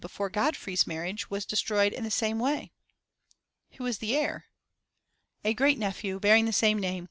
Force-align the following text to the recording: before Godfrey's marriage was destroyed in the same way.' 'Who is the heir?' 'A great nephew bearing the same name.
before 0.01 0.31
Godfrey's 0.31 0.87
marriage 0.87 1.29
was 1.29 1.45
destroyed 1.45 1.93
in 1.93 2.03
the 2.03 2.09
same 2.09 2.39
way.' 2.39 2.71
'Who 3.73 3.85
is 3.85 3.99
the 3.99 4.17
heir?' 4.17 4.45
'A 5.45 5.53
great 5.53 5.77
nephew 5.77 6.19
bearing 6.19 6.45
the 6.45 6.51
same 6.51 6.79
name. 6.79 6.99